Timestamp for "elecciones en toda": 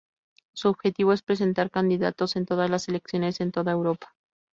2.89-3.71